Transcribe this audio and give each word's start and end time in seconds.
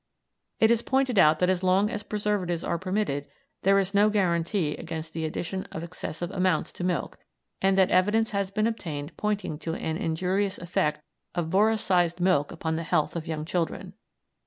It 0.59 0.71
is 0.71 0.81
pointed 0.81 1.19
out 1.19 1.37
that 1.37 1.49
as 1.51 1.61
long 1.61 1.91
as 1.91 2.01
preservatives 2.01 2.63
are 2.63 2.79
permitted 2.79 3.27
there 3.61 3.77
is 3.77 3.93
no 3.93 4.09
guarantee 4.09 4.75
against 4.75 5.13
the 5.13 5.25
addition 5.25 5.65
of 5.71 5.83
excessive 5.83 6.31
amounts 6.31 6.73
to 6.73 6.83
milk, 6.83 7.19
and 7.61 7.77
that 7.77 7.91
evidence 7.91 8.31
has 8.31 8.49
been 8.49 8.65
obtained 8.65 9.15
pointing 9.15 9.59
to 9.59 9.75
an 9.75 9.97
injurious 9.97 10.57
effect 10.57 11.03
of 11.35 11.51
boracised 11.51 12.19
milk 12.19 12.51
upon 12.51 12.77
the 12.77 12.83
health 12.83 13.15
of 13.15 13.27
young 13.27 13.45
children. 13.45 13.93